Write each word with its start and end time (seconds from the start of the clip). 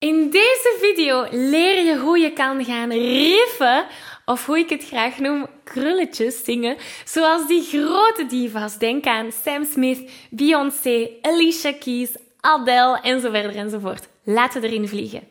In 0.00 0.30
deze 0.30 0.76
video 0.80 1.26
leer 1.30 1.84
je 1.84 1.98
hoe 1.98 2.18
je 2.18 2.32
kan 2.32 2.64
gaan 2.64 2.90
riffen, 2.92 3.86
of 4.24 4.46
hoe 4.46 4.58
ik 4.58 4.68
het 4.68 4.84
graag 4.84 5.18
noem, 5.18 5.46
krulletjes 5.64 6.44
zingen, 6.44 6.76
zoals 7.04 7.46
die 7.46 7.62
grote 7.62 8.26
divas. 8.28 8.78
Denk 8.78 9.06
aan 9.06 9.30
Sam 9.44 9.64
Smith, 9.64 10.10
Beyoncé, 10.30 11.10
Alicia 11.22 11.72
Keys, 11.72 12.10
Adele 12.40 12.98
en 13.02 13.20
zo 13.20 13.30
verder 13.30 13.56
enzovoort. 13.56 14.08
Laten 14.24 14.60
we 14.60 14.66
erin 14.66 14.88
vliegen. 14.88 15.22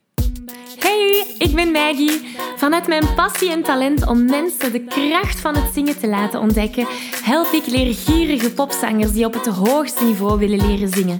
Hey, 0.79 1.35
ik 1.37 1.55
ben 1.55 1.71
Maggie. 1.71 2.37
Vanuit 2.55 2.87
mijn 2.87 3.13
passie 3.15 3.51
en 3.51 3.63
talent 3.63 4.07
om 4.07 4.25
mensen 4.25 4.71
de 4.71 4.83
kracht 4.83 5.39
van 5.39 5.55
het 5.55 5.73
zingen 5.73 5.99
te 5.99 6.07
laten 6.07 6.39
ontdekken, 6.39 6.87
help 7.23 7.51
ik 7.51 7.65
leergierige 7.65 8.53
popzangers 8.53 9.11
die 9.11 9.25
op 9.25 9.33
het 9.33 9.45
hoogste 9.45 10.03
niveau 10.03 10.39
willen 10.39 10.67
leren 10.67 10.89
zingen. 10.89 11.19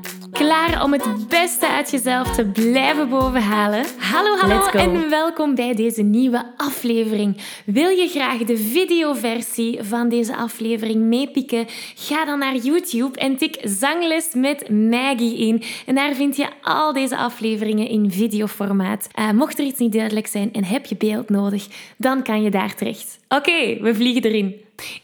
Klaar 0.41 0.83
om 0.83 0.91
het 0.91 1.27
beste 1.27 1.67
uit 1.67 1.91
jezelf 1.91 2.35
te 2.35 2.45
blijven 2.45 3.09
bovenhalen? 3.09 3.85
Hallo, 3.97 4.35
hallo 4.35 4.65
en 4.67 5.09
welkom 5.09 5.55
bij 5.55 5.73
deze 5.75 6.01
nieuwe 6.01 6.53
aflevering. 6.57 7.37
Wil 7.65 7.89
je 7.89 8.07
graag 8.07 8.37
de 8.37 8.57
videoversie 8.57 9.83
van 9.83 10.09
deze 10.09 10.35
aflevering 10.35 11.01
meepikken? 11.01 11.65
Ga 11.95 12.25
dan 12.25 12.39
naar 12.39 12.55
YouTube 12.55 13.19
en 13.19 13.37
tik 13.37 13.57
Zangles 13.63 14.33
met 14.33 14.69
Maggie 14.69 15.37
in. 15.37 15.63
En 15.85 15.95
daar 15.95 16.13
vind 16.13 16.35
je 16.35 16.47
al 16.61 16.93
deze 16.93 17.17
afleveringen 17.17 17.87
in 17.87 18.11
videoformaat. 18.11 19.07
Uh, 19.19 19.31
mocht 19.31 19.59
er 19.59 19.65
iets 19.65 19.79
niet 19.79 19.93
duidelijk 19.93 20.27
zijn 20.27 20.53
en 20.53 20.63
heb 20.63 20.85
je 20.85 20.95
beeld 20.95 21.29
nodig, 21.29 21.67
dan 21.97 22.23
kan 22.23 22.41
je 22.43 22.49
daar 22.49 22.75
terecht. 22.75 23.19
Oké, 23.29 23.81
we 23.81 23.95
vliegen 23.95 24.23
erin. 24.23 24.55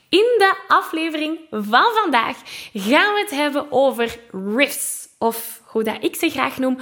In 0.09 0.35
de 0.37 0.53
aflevering 0.67 1.37
van 1.49 1.85
vandaag 2.01 2.37
gaan 2.73 3.13
we 3.13 3.19
het 3.19 3.31
hebben 3.31 3.71
over 3.71 4.19
riffs 4.55 5.06
of 5.17 5.61
hoe 5.65 5.83
dat 5.83 5.97
ik 5.99 6.15
ze 6.15 6.29
graag 6.29 6.57
noem, 6.57 6.77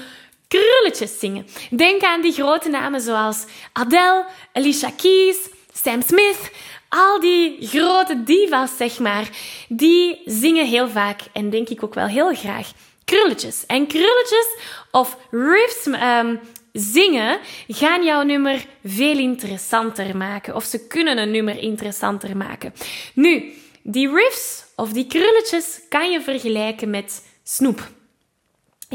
krulletjes 0.47 1.19
zingen. 1.19 1.47
Denk 1.69 2.03
aan 2.03 2.22
die 2.22 2.31
grote 2.31 2.69
namen 2.69 3.02
zoals 3.02 3.45
Adele, 3.73 4.25
Alicia 4.53 4.91
Keys, 4.97 5.38
Sam 5.73 6.02
Smith. 6.02 6.52
Al 6.89 7.19
die 7.19 7.67
grote 7.67 8.23
divas, 8.23 8.78
zeg 8.78 9.00
maar, 9.00 9.30
die 9.67 10.22
zingen 10.25 10.66
heel 10.66 10.89
vaak 10.89 11.22
en 11.33 11.50
denk 11.50 11.69
ik 11.69 11.83
ook 11.83 11.94
wel 11.94 12.08
heel 12.08 12.36
graag 12.36 12.72
krulletjes. 13.06 13.66
En 13.66 13.88
krulletjes 13.88 14.47
of 14.91 15.17
riffs 15.31 15.86
um, 15.86 16.39
zingen 16.73 17.39
gaan 17.67 18.03
jouw 18.03 18.22
nummer 18.22 18.66
veel 18.83 19.17
interessanter 19.17 20.17
maken. 20.17 20.56
Of 20.56 20.63
ze 20.63 20.88
kunnen 20.88 21.17
een 21.17 21.31
nummer 21.31 21.58
interessanter 21.58 22.38
maken. 22.38 22.73
Nu, 23.13 23.53
die 23.81 24.09
riffs 24.09 24.63
of 24.75 24.89
die 24.89 25.08
krulletjes 25.08 25.81
kan 25.89 26.11
je 26.11 26.22
vergelijken 26.22 26.89
met 26.89 27.23
snoep. 27.44 27.89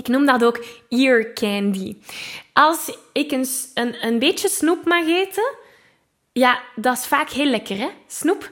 Ik 0.00 0.08
noem 0.08 0.26
dat 0.26 0.44
ook 0.44 0.64
ear 0.88 1.32
candy. 1.32 1.96
Als 2.52 2.96
ik 3.12 3.32
een, 3.32 3.46
een, 3.74 4.06
een 4.06 4.18
beetje 4.18 4.48
snoep 4.48 4.84
mag 4.84 5.06
eten, 5.06 5.54
ja, 6.32 6.62
dat 6.76 6.98
is 6.98 7.06
vaak 7.06 7.30
heel 7.30 7.46
lekker, 7.46 7.77
hè? 7.77 7.88
Snoep. 8.06 8.50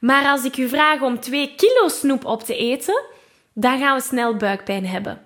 Maar 0.00 0.26
als 0.26 0.44
ik 0.44 0.56
u 0.56 0.68
vraag 0.68 1.00
om 1.00 1.20
2 1.20 1.54
kilo 1.56 1.88
snoep 1.88 2.24
op 2.24 2.42
te 2.42 2.56
eten, 2.56 3.02
dan 3.52 3.78
gaan 3.78 3.96
we 3.96 4.02
snel 4.02 4.36
buikpijn 4.36 4.86
hebben. 4.86 5.22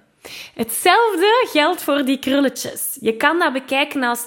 Hetzelfde 0.55 1.49
geldt 1.53 1.83
voor 1.83 2.05
die 2.05 2.19
krulletjes. 2.19 2.97
Je 3.01 3.17
kan 3.17 3.39
dat 3.39 3.53
bekijken 3.53 4.03
als 4.03 4.27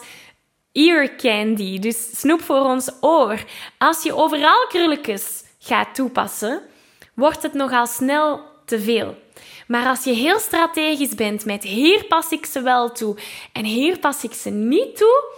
ear 0.72 1.16
candy, 1.16 1.80
dus 1.80 2.20
snoep 2.20 2.42
voor 2.42 2.62
ons 2.62 2.92
oor. 3.02 3.44
Als 3.78 4.04
je 4.04 4.16
overal 4.16 4.68
krulletjes 4.68 5.44
gaat 5.60 5.96
toepassen, 5.96 6.62
wordt 7.14 7.44
het 7.44 7.54
nogal 7.54 7.88
snel 7.88 8.51
te 8.66 8.80
veel. 8.80 9.18
Maar 9.68 9.88
als 9.88 10.04
je 10.04 10.14
heel 10.14 10.40
strategisch 10.40 11.16
bent 11.16 11.46
met 11.46 11.64
hier 11.64 12.06
pas 12.06 12.32
ik 12.32 12.46
ze 12.46 12.62
wel 12.62 12.92
toe 12.92 13.18
en 13.54 13.66
hier 13.66 14.00
pas 14.00 14.24
ik 14.24 14.34
ze 14.34 14.50
niet 14.50 14.98
toe, 14.98 15.34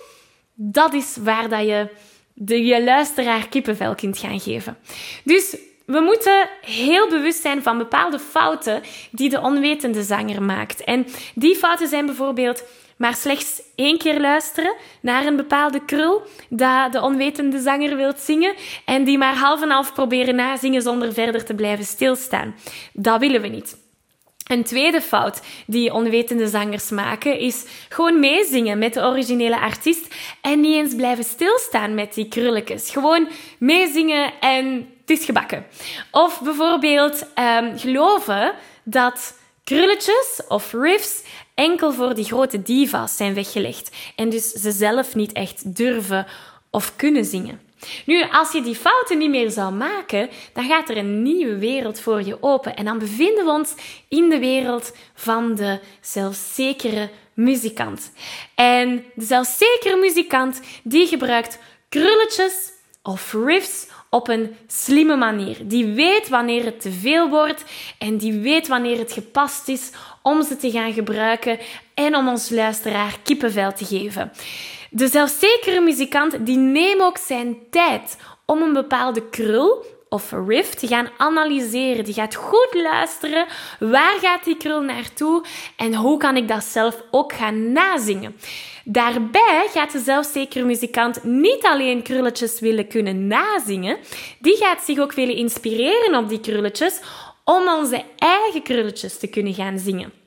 dat 0.54 0.94
is 0.94 1.18
waar 1.22 1.50
dat 1.50 1.66
je 1.66 1.90
de, 2.34 2.66
je 2.66 2.84
luisteraar 2.84 3.48
kippenvel 3.48 3.96
kunt 3.96 4.18
gaan 4.18 4.40
geven. 4.40 4.78
Dus 5.24 5.58
we 5.86 6.00
moeten 6.00 6.50
heel 6.62 7.10
bewust 7.10 7.42
zijn 7.42 7.64
van 7.64 7.78
bepaalde 7.78 8.20
fouten 8.20 8.82
die 9.12 9.30
de 9.30 9.42
onwetende 9.42 10.04
zanger 10.04 10.44
maakt. 10.44 10.84
En 10.84 11.06
die 11.36 11.56
fouten 11.56 11.88
zijn 11.88 12.06
bijvoorbeeld 12.06 12.64
maar 12.98 13.16
slechts 13.16 13.62
één 13.76 13.98
keer 13.98 14.20
luisteren 14.20 14.76
naar 15.02 15.26
een 15.26 15.36
bepaalde 15.36 15.86
krul 15.86 16.22
dat 16.50 16.92
de 16.92 17.02
onwetende 17.02 17.60
zanger 17.60 17.96
wilt 17.96 18.20
zingen 18.20 18.54
en 18.86 19.04
die 19.04 19.18
maar 19.18 19.36
half 19.36 19.62
en 19.62 19.70
half 19.70 19.94
proberen 19.94 20.36
nazingen 20.36 20.82
zonder 20.82 21.14
verder 21.14 21.46
te 21.46 21.54
blijven 21.54 21.86
stilstaan. 21.86 22.56
Dat 22.94 23.20
willen 23.20 23.42
we 23.42 23.48
niet. 23.48 23.82
Een 24.44 24.64
tweede 24.64 25.02
fout 25.02 25.42
die 25.68 25.94
onwetende 25.94 26.48
zangers 26.48 26.90
maken 26.90 27.40
is 27.40 27.66
gewoon 27.90 28.20
meezingen 28.20 28.78
met 28.78 28.94
de 28.94 29.02
originele 29.02 29.60
artiest 29.60 30.16
en 30.42 30.60
niet 30.60 30.76
eens 30.76 30.96
blijven 30.96 31.24
stilstaan 31.24 31.94
met 31.94 32.14
die 32.14 32.28
krulletjes. 32.28 32.90
Gewoon 32.90 33.28
meezingen 33.60 34.34
en 34.40 34.93
het 35.06 35.20
is 35.20 35.26
gebakken. 35.26 35.66
Of 36.12 36.42
bijvoorbeeld 36.42 37.26
um, 37.40 37.78
geloven 37.78 38.54
dat 38.84 39.38
krulletjes 39.64 40.42
of 40.48 40.74
riffs 40.74 41.24
enkel 41.54 41.94
voor 41.94 42.16
die 42.16 42.26
grote 42.26 42.62
divas 42.62 43.16
zijn 43.16 43.34
weggelegd 43.34 43.96
en 44.16 44.30
dus 44.30 44.52
ze 44.52 44.72
zelf 44.72 45.16
niet 45.16 45.32
echt 45.32 45.76
durven 45.76 46.26
of 46.70 46.96
kunnen 46.96 47.26
zingen. 47.26 47.62
Nu, 48.06 48.24
als 48.32 48.52
je 48.52 48.62
die 48.62 48.76
fouten 48.76 49.18
niet 49.18 49.30
meer 49.30 49.52
zou 49.52 49.74
maken, 49.74 50.30
dan 50.54 50.66
gaat 50.68 50.90
er 50.90 50.98
een 50.98 51.22
nieuwe 51.22 51.58
wereld 51.58 52.00
voor 52.00 52.24
je 52.24 52.38
open. 52.44 52.76
En 52.76 52.86
dan 52.86 53.00
bevinden 53.00 53.46
we 53.46 53.52
ons 53.52 53.74
in 54.08 54.30
de 54.30 54.40
wereld 54.40 54.96
van 55.14 55.56
de 55.56 55.80
zelfzekere 56.02 57.10
muzikant. 57.34 58.12
En 58.56 59.06
de 59.16 59.26
zelfzekere 59.26 59.96
muzikant 59.96 60.62
die 60.84 61.08
gebruikt 61.08 61.60
krulletjes 61.90 62.72
of 63.02 63.34
riffs 63.34 63.88
op 64.14 64.28
een 64.28 64.56
slimme 64.68 65.16
manier. 65.16 65.58
Die 65.62 65.86
weet 65.86 66.30
wanneer 66.30 66.66
het 66.66 66.82
te 66.82 66.92
veel 66.92 67.30
wordt 67.30 67.64
en 67.98 68.18
die 68.18 68.34
weet 68.34 68.68
wanneer 68.68 68.98
het 68.98 69.12
gepast 69.12 69.68
is 69.68 69.92
om 70.22 70.44
ze 70.44 70.56
te 70.56 70.72
gaan 70.72 70.94
gebruiken 70.94 71.60
en 71.94 72.16
om 72.16 72.28
ons 72.28 72.50
luisteraar 72.50 73.18
kippenvel 73.24 73.74
te 73.74 73.86
geven. 73.86 74.32
De 74.90 75.08
zelfzekere 75.08 75.82
muzikant 75.82 76.46
die 76.46 76.58
neemt 76.58 77.02
ook 77.02 77.18
zijn 77.18 77.58
tijd 77.70 78.18
om 78.46 78.62
een 78.62 78.74
bepaalde 78.74 79.30
krul 79.30 79.86
of 80.14 80.32
riff 80.48 80.74
te 80.74 80.88
gaan 80.88 81.10
analyseren. 81.18 82.04
Die 82.04 82.14
gaat 82.14 82.36
goed 82.36 82.74
luisteren. 82.74 83.46
Waar 83.80 84.18
gaat 84.22 84.44
die 84.44 84.58
krul 84.58 84.82
naartoe? 84.82 85.44
En 85.76 85.96
hoe 85.96 86.18
kan 86.18 86.38
ik 86.38 86.48
dat 86.48 86.64
zelf 86.64 87.04
ook 87.12 87.34
gaan 87.34 87.72
nazingen? 87.72 88.36
Daarbij 88.86 89.68
gaat 89.74 89.92
de 89.92 90.00
zelfzekere 90.00 90.66
muzikant 90.66 91.24
niet 91.24 91.64
alleen 91.64 92.02
krulletjes 92.02 92.60
willen 92.60 92.88
kunnen 92.88 93.28
nazingen, 93.28 93.98
die 94.40 94.58
gaat 94.58 94.82
zich 94.82 95.00
ook 95.00 95.14
willen 95.14 95.36
inspireren 95.36 96.16
op 96.16 96.30
die 96.30 96.40
krulletjes 96.40 97.00
om 97.44 97.68
onze 97.68 98.04
eigen 98.18 98.64
krulletjes 98.64 99.18
te 99.18 99.28
kunnen 99.28 99.54
gaan 99.54 99.80
zingen. 99.80 100.23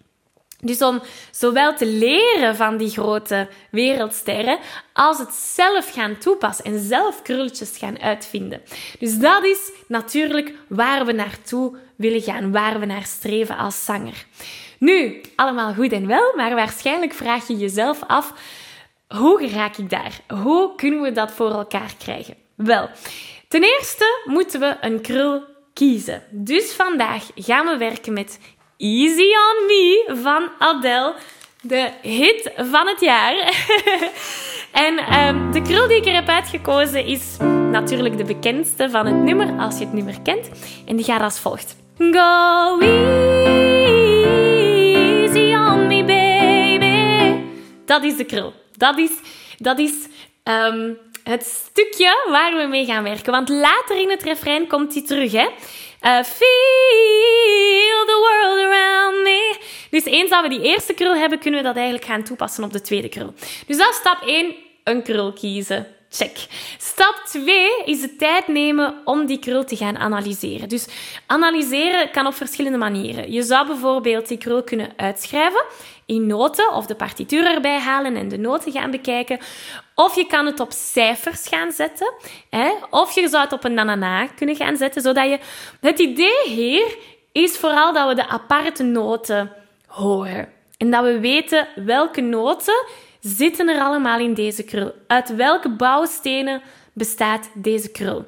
Dus 0.60 0.82
om 0.82 1.02
zowel 1.30 1.74
te 1.74 1.86
leren 1.86 2.56
van 2.56 2.76
die 2.76 2.90
grote 2.90 3.48
wereldsterren, 3.70 4.58
als 4.92 5.18
het 5.18 5.32
zelf 5.32 5.92
gaan 5.92 6.18
toepassen 6.18 6.64
en 6.64 6.80
zelf 6.80 7.22
krulletjes 7.22 7.76
gaan 7.78 8.00
uitvinden. 8.00 8.62
Dus 8.98 9.18
dat 9.18 9.44
is 9.44 9.70
natuurlijk 9.88 10.54
waar 10.68 11.06
we 11.06 11.12
naartoe 11.12 11.76
willen 11.96 12.22
gaan, 12.22 12.52
waar 12.52 12.80
we 12.80 12.86
naar 12.86 13.04
streven 13.04 13.56
als 13.56 13.84
zanger. 13.84 14.26
Nu, 14.78 15.20
allemaal 15.36 15.74
goed 15.74 15.92
en 15.92 16.06
wel, 16.06 16.32
maar 16.36 16.54
waarschijnlijk 16.54 17.12
vraag 17.12 17.48
je 17.48 17.56
jezelf 17.56 18.02
af: 18.06 18.32
hoe 19.08 19.48
raak 19.48 19.76
ik 19.76 19.90
daar? 19.90 20.20
Hoe 20.42 20.74
kunnen 20.74 21.02
we 21.02 21.12
dat 21.12 21.32
voor 21.32 21.50
elkaar 21.50 21.94
krijgen? 21.98 22.34
Wel, 22.54 22.88
ten 23.48 23.62
eerste 23.62 24.22
moeten 24.24 24.60
we 24.60 24.76
een 24.80 25.00
krul 25.00 25.42
kiezen. 25.72 26.22
Dus 26.30 26.72
vandaag 26.72 27.30
gaan 27.34 27.66
we 27.66 27.76
werken 27.76 28.12
met 28.12 28.38
Easy 28.78 29.22
on 29.22 29.66
Me 29.66 30.04
van 30.22 30.48
Adele. 30.58 31.14
De 31.60 31.90
hit 32.02 32.50
van 32.56 32.86
het 32.86 33.00
jaar. 33.00 33.34
en 34.86 34.98
ehm, 34.98 35.52
de 35.52 35.62
krul 35.62 35.88
die 35.88 35.96
ik 35.96 36.06
er 36.06 36.14
heb 36.14 36.28
uitgekozen 36.28 37.04
is 37.04 37.36
natuurlijk 37.70 38.16
de 38.16 38.24
bekendste 38.24 38.90
van 38.90 39.06
het 39.06 39.16
nummer, 39.16 39.58
als 39.58 39.78
je 39.78 39.84
het 39.84 39.92
nummer 39.92 40.20
kent. 40.22 40.50
En 40.86 40.96
die 40.96 41.04
gaat 41.04 41.20
als 41.20 41.38
volgt. 41.38 41.76
Go 41.98 42.78
easy 45.20 45.54
on 45.54 45.86
me, 45.86 46.04
baby. 46.04 47.40
Dat 47.84 48.02
is 48.02 48.16
de 48.16 48.24
krul. 48.24 48.52
Dat 48.76 48.98
is, 48.98 49.10
dat 49.58 49.78
is 49.78 49.92
ehm, 50.42 50.92
het 51.24 51.44
stukje 51.44 52.26
waar 52.30 52.56
we 52.56 52.66
mee 52.66 52.84
gaan 52.84 53.02
werken. 53.02 53.32
Want 53.32 53.48
later 53.48 54.00
in 54.00 54.10
het 54.10 54.22
refrein 54.22 54.66
komt 54.66 54.92
die 54.92 55.02
terug, 55.02 55.32
hè. 55.32 55.46
Uh, 56.06 56.22
feel 56.22 58.04
the 58.06 58.18
world 58.20 58.58
around 58.58 59.22
me. 59.22 59.56
Dus 59.90 60.04
eens 60.04 60.30
dat 60.30 60.42
we 60.42 60.48
die 60.48 60.62
eerste 60.62 60.94
krul 60.94 61.16
hebben, 61.16 61.38
kunnen 61.38 61.60
we 61.60 61.66
dat 61.66 61.76
eigenlijk 61.76 62.04
gaan 62.04 62.22
toepassen 62.22 62.64
op 62.64 62.72
de 62.72 62.80
tweede 62.80 63.08
krul. 63.08 63.34
Dus 63.66 63.76
dat 63.76 63.90
is 63.90 63.96
stap 63.96 64.22
1, 64.22 64.54
een 64.84 65.02
krul 65.02 65.32
kiezen. 65.32 65.95
Check. 66.10 66.46
Stap 66.78 67.22
2 67.26 67.84
is 67.84 68.00
de 68.00 68.16
tijd 68.16 68.48
nemen 68.48 68.94
om 69.04 69.26
die 69.26 69.38
krul 69.38 69.64
te 69.64 69.76
gaan 69.76 69.96
analyseren. 69.96 70.68
Dus 70.68 70.86
analyseren 71.26 72.10
kan 72.10 72.26
op 72.26 72.34
verschillende 72.34 72.78
manieren. 72.78 73.32
Je 73.32 73.42
zou 73.42 73.66
bijvoorbeeld 73.66 74.28
die 74.28 74.38
krul 74.38 74.62
kunnen 74.62 74.92
uitschrijven 74.96 75.64
in 76.06 76.26
noten 76.26 76.72
of 76.72 76.86
de 76.86 76.94
partituur 76.94 77.46
erbij 77.46 77.78
halen 77.78 78.16
en 78.16 78.28
de 78.28 78.38
noten 78.38 78.72
gaan 78.72 78.90
bekijken. 78.90 79.38
Of 79.94 80.16
je 80.16 80.26
kan 80.26 80.46
het 80.46 80.60
op 80.60 80.72
cijfers 80.72 81.48
gaan 81.48 81.72
zetten. 81.72 82.12
Hè? 82.50 82.70
Of 82.90 83.14
je 83.14 83.28
zou 83.28 83.44
het 83.44 83.52
op 83.52 83.64
een 83.64 83.74
nanana 83.74 84.26
kunnen 84.26 84.56
gaan 84.56 84.76
zetten, 84.76 85.02
zodat 85.02 85.28
je... 85.28 85.38
Het 85.80 85.98
idee 85.98 86.42
hier 86.44 86.96
is 87.32 87.56
vooral 87.56 87.92
dat 87.92 88.08
we 88.08 88.14
de 88.14 88.26
aparte 88.26 88.82
noten 88.82 89.52
horen. 89.86 90.48
En 90.76 90.90
dat 90.90 91.04
we 91.04 91.20
weten 91.20 91.68
welke 91.74 92.20
noten 92.20 92.84
zitten 93.26 93.68
er 93.68 93.80
allemaal 93.80 94.18
in 94.18 94.34
deze 94.34 94.62
krul. 94.62 94.92
Uit 95.06 95.34
welke 95.36 95.70
bouwstenen 95.70 96.62
bestaat 96.92 97.50
deze 97.54 97.90
krul? 97.90 98.24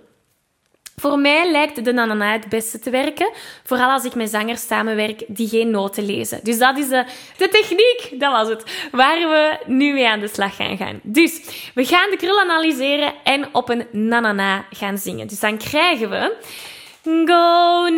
Voor 0.96 1.18
mij 1.18 1.50
lijkt 1.50 1.84
de 1.84 1.92
nanana 1.92 2.32
het 2.32 2.48
beste 2.48 2.78
te 2.78 2.90
werken, 2.90 3.30
vooral 3.64 3.90
als 3.90 4.04
ik 4.04 4.14
met 4.14 4.30
zangers 4.30 4.66
samenwerk 4.66 5.24
die 5.26 5.48
geen 5.48 5.70
noten 5.70 6.06
lezen. 6.06 6.40
Dus 6.42 6.58
dat 6.58 6.78
is 6.78 6.88
de, 6.88 7.04
de 7.36 7.48
techniek, 7.48 8.20
dat 8.20 8.32
was 8.32 8.48
het, 8.48 8.88
waar 8.92 9.18
we 9.18 9.58
nu 9.66 9.92
mee 9.92 10.08
aan 10.08 10.20
de 10.20 10.28
slag 10.28 10.56
gaan 10.56 10.76
gaan. 10.76 11.00
Dus 11.02 11.40
we 11.74 11.84
gaan 11.84 12.10
de 12.10 12.16
krul 12.16 12.40
analyseren 12.40 13.12
en 13.24 13.54
op 13.54 13.68
een 13.68 13.86
nanana 13.90 14.66
gaan 14.70 14.98
zingen. 14.98 15.26
Dus 15.26 15.40
dan 15.40 15.58
krijgen 15.58 16.10
we 16.10 16.36
go 17.26 17.88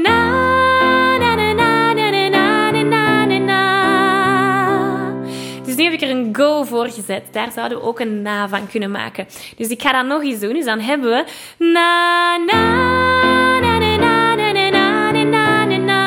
er 6.11 6.17
een 6.17 6.37
go 6.37 6.63
voor 6.63 6.89
gezet. 6.89 7.23
Daar 7.31 7.53
zouden 7.53 7.79
we 7.79 7.85
ook 7.85 8.01
een 8.01 8.23
na 8.23 8.49
van 8.49 8.69
kunnen 8.69 8.91
maken. 8.91 9.27
Dus 9.57 9.69
ik 9.69 9.83
ga 9.83 9.93
dat 9.93 10.07
nog 10.07 10.23
eens 10.23 10.41
doen. 10.41 10.53
Dus 10.53 10.65
dan 10.65 10.81
hebben 10.81 11.11
we 11.11 11.25
na 11.65 12.37
na 12.37 13.61
na 13.61 13.79
na 13.79 14.35
na 14.35 14.53
na 14.53 14.71
na 14.71 15.11
na 15.11 15.23
na 15.23 15.65
na 15.65 15.77
na. 15.77 16.01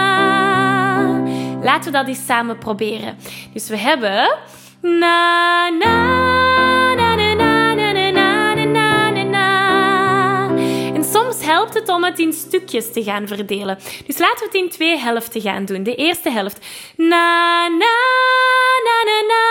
Laten 1.64 1.92
we 1.92 1.98
dat 1.98 2.08
eens 2.08 2.26
samen 2.26 2.58
proberen. 2.58 3.18
Dus 3.54 3.70
we 3.70 3.78
hebben 3.78 4.38
na 4.82 5.70
na 5.70 6.53
om 11.90 12.04
het 12.04 12.20
in 12.20 12.34
stukjes 12.34 12.92
te 12.92 13.04
gaan 13.04 13.28
verdelen. 13.28 13.78
Dus 14.06 14.18
laten 14.18 14.40
we 14.40 14.46
het 14.46 14.54
in 14.54 14.70
twee 14.70 14.98
helften 14.98 15.42
gaan 15.42 15.66
doen. 15.66 15.84
De 15.84 15.96
eerste 15.96 16.30
helft. 16.30 16.66
Na 16.96 17.68
na 17.68 17.96
na 18.84 19.04
na 19.06 19.22
na. 19.28 19.44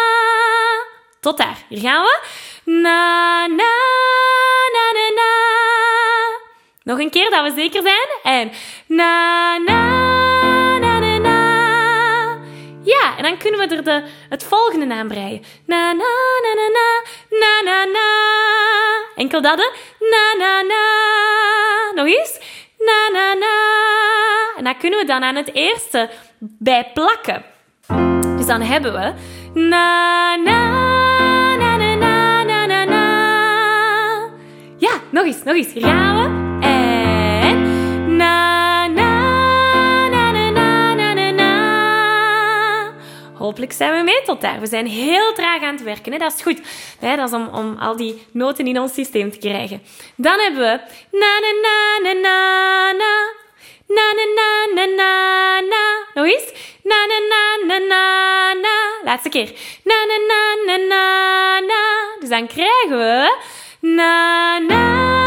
Tot 1.21 1.37
daar. 1.37 1.59
Hier 1.69 1.81
gaan 1.81 2.03
we. 2.03 2.21
Na 2.65 3.47
na 3.47 3.73
na 4.73 4.93
na 4.93 5.09
na. 5.15 5.31
Nog 6.83 6.99
een 6.99 7.11
keer 7.11 7.31
dat 7.31 7.43
we 7.43 7.53
zeker 7.61 7.83
zijn. 7.83 8.37
En 8.41 8.53
na 8.87 9.57
na 9.59 10.79
na 10.79 10.99
na 10.99 11.19
na. 11.19 11.41
Ja, 12.85 13.17
en 13.17 13.23
dan 13.23 13.37
kunnen 13.39 13.61
we 13.69 13.77
er 13.77 13.85
de, 13.85 14.03
het 14.29 14.45
volgende 14.45 14.95
aan 14.95 15.09
breien. 15.09 15.45
Na 15.67 15.93
na 15.93 16.05
na 16.43 16.55
na 16.55 16.69
na 16.69 17.03
na 17.39 17.61
na 17.65 17.85
na. 17.85 18.09
Enkel 19.17 19.43
dat, 19.43 19.59
hè? 19.59 19.71
Na 20.11 20.45
na 20.45 20.63
na 20.63 20.92
nog 22.03 22.15
eens. 22.19 22.39
Na, 22.79 23.19
na, 23.19 23.35
na. 23.35 23.57
En 24.57 24.65
dat 24.65 24.77
kunnen 24.77 24.99
we 24.99 25.07
dan 25.07 25.23
aan 25.23 25.37
het 25.37 25.55
eerste 25.55 26.11
bij 26.39 26.91
plakken. 26.95 27.43
Dus 28.37 28.47
dan 28.47 28.61
hebben 28.61 28.93
we... 28.93 29.13
Na, 29.61 30.37
na, 30.37 31.57
na, 31.57 31.77
na, 31.77 32.45
na, 32.45 32.67
na, 32.67 32.85
na. 32.85 34.31
Ja, 34.79 34.91
nog 35.11 35.25
eens, 35.25 35.43
nog 35.43 35.55
eens. 35.55 35.73
Gaan 35.75 36.23
we. 36.23 36.42
Hopelijk 43.53 43.77
zijn 43.77 43.97
we 43.97 44.03
mee 44.03 44.23
tot 44.25 44.41
daar. 44.41 44.61
We 44.61 44.67
zijn 44.67 44.87
heel 44.87 45.33
traag 45.33 45.63
aan 45.63 45.75
het 45.75 45.83
werken. 45.83 46.13
Hè? 46.13 46.19
Dat 46.19 46.35
is 46.37 46.43
goed. 46.43 46.61
Hè? 46.99 47.17
Dat 47.17 47.29
is 47.29 47.35
om, 47.35 47.49
om 47.49 47.77
al 47.79 47.97
die 47.97 48.23
noten 48.31 48.67
in 48.67 48.81
ons 48.81 48.95
systeem 48.95 49.31
te 49.31 49.39
krijgen. 49.39 49.83
Dan 50.17 50.39
hebben 50.39 50.61
we 50.61 50.81
na 51.19 51.39
na 51.43 51.53
na 51.63 51.99
na 52.03 52.13
na 52.13 52.93
na. 52.93 53.33
Na 53.87 54.13
na 54.17 54.25
na 54.35 54.75
na 54.75 54.85
na 54.97 55.61
na. 55.61 56.05
Nog 56.15 56.27
eens. 56.27 56.53
Na 56.83 57.07
na 57.07 57.19
na 57.29 57.67
na 57.67 57.87
na 57.87 58.53
na. 58.53 59.05
Laatste 59.05 59.29
keer. 59.29 59.53
Na 59.85 59.95
na 60.09 60.17
na 60.29 60.65
na 60.67 60.87
na 60.87 61.61
na. 61.61 62.17
Dus 62.21 62.29
dan 62.29 62.47
krijgen 62.47 62.99
we 62.99 63.37
na 63.81 64.59
na 64.59 65.22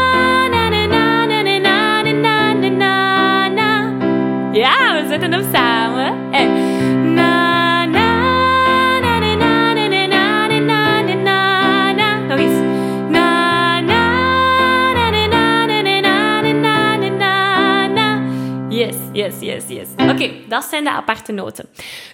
dat 20.48 20.64
zijn 20.64 20.84
de 20.84 20.90
aparte 20.90 21.32
noten. 21.32 21.68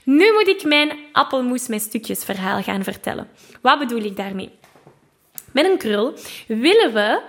Nu 0.04 0.32
moet 0.32 0.48
ik 0.48 0.64
mijn 0.64 0.98
appelmoes 1.12 1.68
met 1.68 1.82
stukjes 1.82 2.24
verhaal 2.24 2.62
gaan 2.62 2.84
vertellen. 2.84 3.28
Wat 3.60 3.78
bedoel 3.78 4.02
ik 4.02 4.16
daarmee? 4.16 4.50
Met 5.52 5.64
een 5.64 5.78
krul 5.78 6.14
willen 6.46 6.92
we 6.92 7.20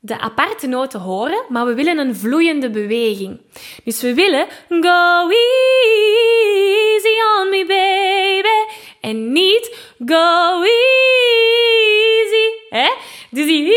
de 0.00 0.18
aparte 0.18 0.66
noten 0.66 1.00
horen, 1.00 1.44
maar 1.48 1.66
we 1.66 1.74
willen 1.74 1.98
een 1.98 2.16
vloeiende 2.16 2.70
beweging. 2.70 3.40
Dus 3.84 4.00
we 4.00 4.14
willen 4.14 4.46
go 4.68 5.28
easy 5.28 5.48
on 7.38 7.48
me 7.50 7.64
baby 7.66 8.48
en 9.00 9.32
niet 9.32 9.94
go 10.06 10.62
easy. 10.62 10.76
Hè? 12.68 12.90
Dus 13.30 13.46
die 13.46 13.74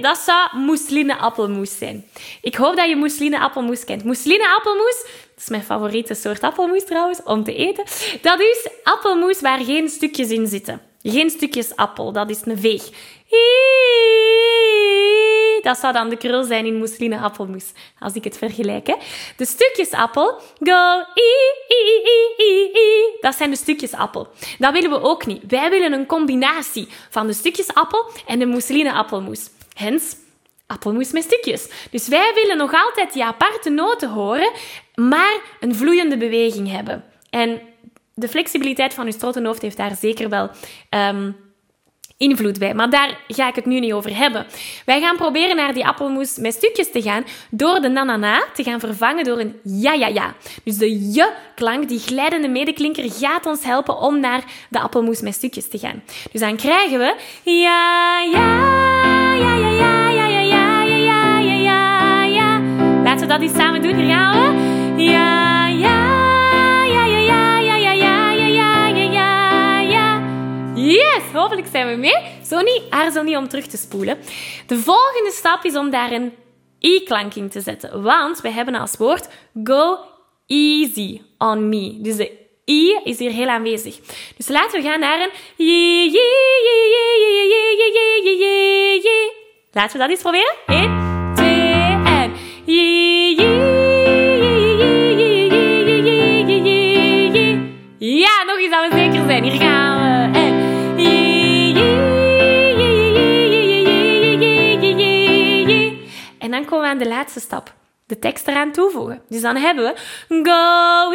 dat 0.00 0.18
zou 0.18 0.58
mousseline 0.58 1.16
appelmoes 1.16 1.78
zijn. 1.78 2.04
Ik 2.40 2.54
hoop 2.54 2.76
dat 2.76 2.88
je 2.88 2.96
mousseline 2.96 3.40
appelmoes 3.40 3.84
kent. 3.84 4.04
Mousseline 4.04 4.54
appelmoes, 4.56 5.04
dat 5.36 5.44
is 5.44 5.50
mijn 5.50 5.62
favoriete 5.62 6.14
soort 6.14 6.42
appelmoes 6.42 6.84
trouwens, 6.84 7.22
om 7.22 7.44
te 7.44 7.54
eten. 7.54 7.84
Dat 8.22 8.40
is 8.40 8.68
appelmoes 8.82 9.40
waar 9.40 9.64
geen 9.64 9.88
stukjes 9.88 10.28
in 10.28 10.46
zitten. 10.46 10.80
Geen 11.02 11.30
stukjes 11.30 11.76
appel, 11.76 12.12
dat 12.12 12.30
is 12.30 12.40
een 12.44 12.58
veeg. 12.58 12.82
Dat 15.62 15.78
zou 15.78 15.92
dan 15.92 16.08
de 16.08 16.16
krul 16.16 16.44
zijn 16.44 16.66
in 16.66 16.76
mousseline 16.76 17.18
appelmoes, 17.18 17.72
als 17.98 18.12
ik 18.12 18.24
het 18.24 18.38
vergelijk. 18.38 18.86
De 19.36 19.46
stukjes 19.46 19.90
appel, 19.90 20.40
go. 20.58 21.04
Dat 23.20 23.34
zijn 23.34 23.50
de 23.50 23.56
stukjes 23.56 23.92
appel. 23.92 24.28
Dat 24.58 24.72
willen 24.72 24.90
we 24.90 25.00
ook 25.00 25.26
niet. 25.26 25.42
Wij 25.48 25.70
willen 25.70 25.92
een 25.92 26.06
combinatie 26.06 26.88
van 27.10 27.26
de 27.26 27.32
stukjes 27.32 27.74
appel 27.74 28.04
en 28.26 28.38
de 28.38 28.46
mousseline 28.46 28.92
appelmoes. 28.92 29.48
Hens, 29.74 30.16
appelmoes 30.66 31.12
met 31.12 31.22
stukjes. 31.22 31.68
Dus 31.90 32.08
wij 32.08 32.32
willen 32.34 32.56
nog 32.56 32.72
altijd 32.74 33.12
die 33.12 33.24
aparte 33.24 33.70
noten 33.70 34.10
horen, 34.10 34.52
maar 34.94 35.40
een 35.60 35.74
vloeiende 35.74 36.16
beweging 36.16 36.70
hebben. 36.70 37.04
En 37.30 37.60
de 38.14 38.28
flexibiliteit 38.28 38.94
van 38.94 39.06
uw 39.06 39.12
strottenhoofd 39.12 39.62
heeft 39.62 39.76
daar 39.76 39.96
zeker 39.96 40.28
wel 40.28 40.50
um, 40.90 41.36
invloed 42.16 42.58
bij. 42.58 42.74
Maar 42.74 42.90
daar 42.90 43.18
ga 43.28 43.48
ik 43.48 43.54
het 43.54 43.66
nu 43.66 43.80
niet 43.80 43.92
over 43.92 44.16
hebben. 44.16 44.46
Wij 44.84 45.00
gaan 45.00 45.16
proberen 45.16 45.56
naar 45.56 45.74
die 45.74 45.86
appelmoes 45.86 46.36
met 46.36 46.54
stukjes 46.54 46.90
te 46.90 47.02
gaan 47.02 47.24
door 47.50 47.80
de 47.80 47.88
nanana 47.88 48.44
te 48.54 48.62
gaan 48.62 48.80
vervangen 48.80 49.24
door 49.24 49.38
een 49.38 49.60
ja 49.62 49.92
ja 49.92 50.06
ja. 50.06 50.34
Dus 50.64 50.76
de 50.76 51.12
je-klank, 51.12 51.88
die 51.88 51.98
glijdende 51.98 52.48
medeklinker, 52.48 53.10
gaat 53.10 53.46
ons 53.46 53.64
helpen 53.64 53.98
om 53.98 54.20
naar 54.20 54.44
de 54.68 54.80
appelmoes 54.80 55.20
met 55.20 55.34
stukjes 55.34 55.68
te 55.68 55.78
gaan. 55.78 56.02
Dus 56.32 56.40
dan 56.40 56.56
krijgen 56.56 56.98
we 56.98 57.16
ja 57.50 58.22
we 63.26 63.32
dat 63.32 63.40
eens 63.40 63.56
samen 63.56 63.82
doen. 63.82 63.94
Hier 63.94 64.14
gaan 64.14 64.56
we. 64.96 65.02
Ja 65.02 65.66
ja. 65.66 66.24
Yes, 70.74 71.22
hopelijk 71.32 71.66
zijn 71.70 71.88
we 71.88 71.96
mee. 71.96 72.16
Zo 72.46 72.60
niet, 72.60 72.82
aarzel 72.90 73.22
niet 73.22 73.36
om 73.36 73.48
terug 73.48 73.66
te 73.66 73.76
spoelen. 73.76 74.18
De 74.66 74.78
volgende 74.78 75.30
stap 75.30 75.64
is 75.64 75.76
om 75.76 75.90
daar 75.90 76.12
een 76.12 76.32
i-klank 76.80 77.34
in 77.34 77.48
te 77.48 77.60
zetten. 77.60 78.02
Want 78.02 78.40
we 78.40 78.50
hebben 78.50 78.74
als 78.74 78.96
woord 78.96 79.28
go 79.64 79.98
easy 80.46 81.20
on 81.38 81.68
me. 81.68 82.00
Dus 82.00 82.16
de 82.16 82.32
I 82.64 83.00
is 83.04 83.18
hier 83.18 83.30
heel 83.30 83.48
aanwezig. 83.48 83.98
Dus 84.36 84.48
laten 84.48 84.80
we 84.80 84.88
gaan 84.88 85.00
naar 85.00 85.20
een 85.20 85.30
Laten 89.72 89.92
we 89.92 89.98
dat 89.98 90.10
eens 90.10 90.22
proberen. 90.22 90.54
1, 90.66 91.32
2 91.34 91.48
en 92.04 92.32
laatste 107.16 107.40
stap. 107.40 107.74
De 108.06 108.18
tekst 108.18 108.48
eraan 108.48 108.72
toevoegen. 108.72 109.20
Dus 109.28 109.40
dan 109.40 109.56
hebben 109.56 109.84
we 109.84 109.94
Go 110.42 111.12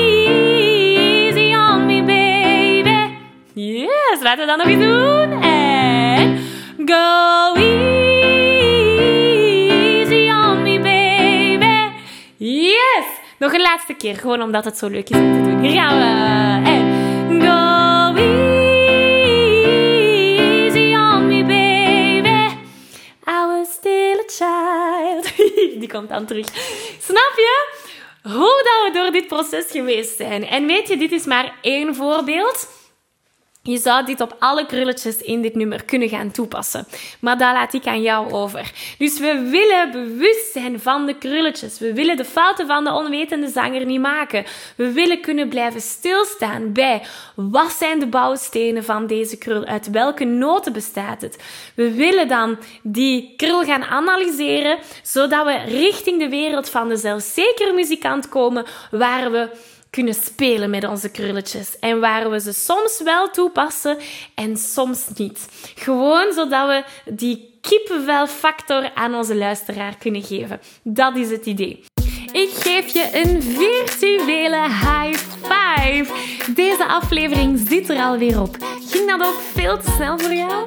easy 0.00 1.54
on 1.54 1.86
me, 1.86 2.02
baby. 2.02 3.14
Yes, 3.54 4.18
laten 4.22 4.40
we 4.40 4.46
dat 4.46 4.56
nog 4.56 4.66
eens 4.66 4.84
doen. 4.84 5.42
En 5.42 6.38
Go 6.86 7.54
easy 9.54 10.30
on 10.30 10.62
me, 10.62 10.78
baby. 10.80 11.92
Yes! 12.36 13.06
Nog 13.38 13.52
een 13.52 13.60
laatste 13.60 13.94
keer, 13.94 14.16
gewoon 14.16 14.42
omdat 14.42 14.64
het 14.64 14.78
zo 14.78 14.88
leuk 14.88 15.08
is 15.08 15.16
om 15.16 15.32
te 15.32 15.50
doen. 15.50 15.60
Hier 15.60 15.72
gaan 15.72 15.98
we. 15.98 16.04
En 16.70 16.82
Go 17.42 17.63
Die 25.80 25.88
komt 25.88 26.08
dan 26.08 26.26
terug. 26.26 26.46
Snap 27.00 27.32
je? 27.36 27.82
Hoe 28.22 28.62
dat 28.64 28.86
we 28.86 28.90
door 28.92 29.10
dit 29.12 29.26
proces 29.26 29.70
geweest 29.70 30.16
zijn. 30.16 30.46
En 30.46 30.66
weet 30.66 30.88
je, 30.88 30.96
dit 30.96 31.12
is 31.12 31.24
maar 31.24 31.54
één 31.60 31.94
voorbeeld. 31.94 32.68
Je 33.66 33.78
zou 33.78 34.04
dit 34.04 34.20
op 34.20 34.36
alle 34.38 34.66
krulletjes 34.66 35.16
in 35.16 35.42
dit 35.42 35.54
nummer 35.54 35.84
kunnen 35.84 36.08
gaan 36.08 36.30
toepassen. 36.30 36.86
Maar 37.20 37.38
daar 37.38 37.52
laat 37.52 37.72
ik 37.74 37.86
aan 37.86 38.02
jou 38.02 38.32
over. 38.32 38.72
Dus 38.98 39.18
we 39.18 39.48
willen 39.50 39.90
bewust 39.90 40.52
zijn 40.52 40.80
van 40.80 41.06
de 41.06 41.18
krulletjes. 41.18 41.78
We 41.78 41.94
willen 41.94 42.16
de 42.16 42.24
fouten 42.24 42.66
van 42.66 42.84
de 42.84 42.92
onwetende 42.92 43.48
zanger 43.48 43.86
niet 43.86 44.00
maken. 44.00 44.44
We 44.76 44.92
willen 44.92 45.20
kunnen 45.20 45.48
blijven 45.48 45.80
stilstaan 45.80 46.72
bij 46.72 47.02
wat 47.34 47.72
zijn 47.72 47.98
de 47.98 48.06
bouwstenen 48.06 48.84
van 48.84 49.06
deze 49.06 49.38
krul? 49.38 49.64
Uit 49.64 49.90
welke 49.90 50.24
noten 50.24 50.72
bestaat 50.72 51.20
het? 51.20 51.42
We 51.74 51.92
willen 51.92 52.28
dan 52.28 52.58
die 52.82 53.34
krul 53.36 53.64
gaan 53.64 53.84
analyseren, 53.84 54.78
zodat 55.02 55.44
we 55.44 55.58
richting 55.58 56.18
de 56.18 56.28
wereld 56.28 56.70
van 56.70 56.88
de 56.88 56.96
zelfzekere 56.96 57.72
muzikant 57.72 58.28
komen, 58.28 58.64
waar 58.90 59.30
we 59.30 59.48
kunnen 59.94 60.14
spelen 60.14 60.70
met 60.70 60.88
onze 60.88 61.10
krulletjes. 61.10 61.78
En 61.78 62.00
waar 62.00 62.30
we 62.30 62.40
ze 62.40 62.52
soms 62.52 63.00
wel 63.04 63.30
toepassen 63.30 63.98
en 64.34 64.56
soms 64.56 65.04
niet. 65.14 65.48
Gewoon 65.74 66.32
zodat 66.32 66.68
we 66.68 66.84
die 67.12 67.58
kippenvelfactor 67.60 68.90
aan 68.94 69.14
onze 69.14 69.36
luisteraar 69.36 69.96
kunnen 69.98 70.22
geven. 70.22 70.60
Dat 70.82 71.16
is 71.16 71.30
het 71.30 71.46
idee. 71.46 71.84
Ik 72.32 72.50
geef 72.50 72.92
je 72.92 73.08
een 73.12 73.42
virtuele 73.42 74.62
high 74.62 75.18
five. 75.42 76.06
Deze 76.54 76.86
aflevering 76.86 77.66
zit 77.68 77.88
er 77.88 77.96
alweer 77.96 78.40
op. 78.40 78.56
Ging 78.90 79.10
dat 79.10 79.26
ook 79.26 79.40
veel 79.52 79.78
te 79.78 79.90
snel 79.90 80.18
voor 80.18 80.34
jou? 80.34 80.66